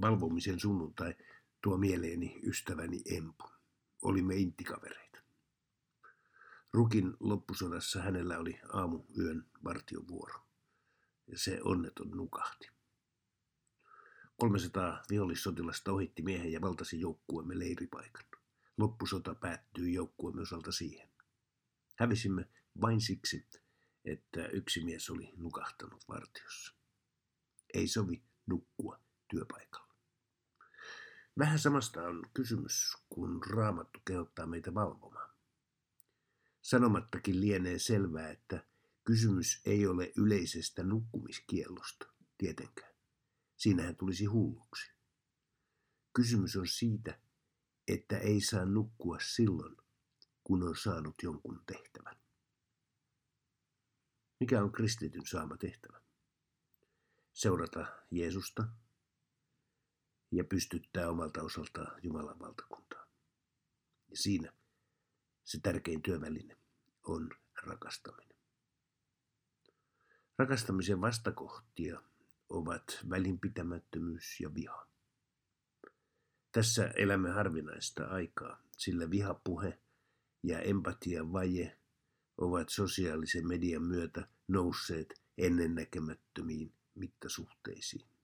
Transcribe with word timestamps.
valvomisen 0.00 0.60
sunnuntai 0.60 1.14
tuo 1.62 1.76
mieleeni 1.76 2.40
ystäväni 2.42 3.02
Empu. 3.16 3.44
Olimme 4.02 4.36
intikavereita. 4.36 5.18
Rukin 6.72 7.16
loppusodassa 7.20 8.02
hänellä 8.02 8.38
oli 8.38 8.60
aamu 8.72 9.04
yön 9.18 9.46
vartiovuoro, 9.64 10.40
ja 11.26 11.38
se 11.38 11.60
onneton 11.64 12.10
nukahti. 12.10 12.70
300 14.36 15.02
vihollissotilasta 15.10 15.92
ohitti 15.92 16.22
miehen 16.22 16.52
ja 16.52 16.60
valtasi 16.60 17.00
joukkueemme 17.00 17.58
leiripaikan. 17.58 18.24
Loppusota 18.78 19.34
päättyi 19.34 19.94
joukkueemme 19.94 20.42
osalta 20.42 20.72
siihen. 20.72 21.10
Hävisimme 21.96 22.48
vain 22.80 23.00
siksi, 23.00 23.46
että 24.04 24.46
yksi 24.46 24.84
mies 24.84 25.10
oli 25.10 25.32
nukahtanut 25.36 26.08
vartiossa. 26.08 26.74
Ei 27.74 27.88
sovi 27.88 28.22
nukkua 28.46 29.00
työpaikalla. 29.28 29.89
Vähän 31.40 31.58
samasta 31.58 32.02
on 32.02 32.30
kysymys, 32.34 32.96
kun 33.08 33.42
raamattu 33.50 34.00
kehottaa 34.04 34.46
meitä 34.46 34.74
valvomaan. 34.74 35.30
Sanomattakin 36.62 37.40
lienee 37.40 37.78
selvää, 37.78 38.30
että 38.30 38.64
kysymys 39.04 39.62
ei 39.64 39.86
ole 39.86 40.12
yleisestä 40.16 40.82
nukkumiskiellosta, 40.82 42.06
tietenkään. 42.38 42.94
Siinähän 43.56 43.96
tulisi 43.96 44.24
hulluksi. 44.24 44.92
Kysymys 46.12 46.56
on 46.56 46.66
siitä, 46.66 47.20
että 47.88 48.18
ei 48.18 48.40
saa 48.40 48.64
nukkua 48.64 49.18
silloin, 49.20 49.76
kun 50.44 50.62
on 50.62 50.76
saanut 50.76 51.14
jonkun 51.22 51.62
tehtävän. 51.66 52.20
Mikä 54.40 54.62
on 54.62 54.72
kristityn 54.72 55.26
saama 55.26 55.56
tehtävä? 55.56 56.00
Seurata 57.32 57.86
Jeesusta 58.10 58.64
ja 60.32 60.44
pystyttää 60.44 61.10
omalta 61.10 61.42
osaltaan 61.42 62.02
Jumalan 62.02 62.38
valtakuntaa. 62.38 63.06
Ja 64.10 64.16
siinä 64.16 64.52
se 65.44 65.60
tärkein 65.62 66.02
työväline 66.02 66.56
on 67.02 67.30
rakastaminen. 67.62 68.36
Rakastamisen 70.38 71.00
vastakohtia 71.00 72.02
ovat 72.48 73.00
välinpitämättömyys 73.10 74.40
ja 74.40 74.54
viha. 74.54 74.86
Tässä 76.52 76.86
elämme 76.96 77.30
harvinaista 77.30 78.04
aikaa, 78.06 78.62
sillä 78.76 79.10
vihapuhe 79.10 79.78
ja 80.42 80.60
empatian 80.60 81.32
vaje 81.32 81.78
ovat 82.38 82.68
sosiaalisen 82.68 83.48
median 83.48 83.82
myötä 83.82 84.28
nousseet 84.48 85.22
ennennäkemättömiin 85.38 86.72
mittasuhteisiin. 86.94 88.19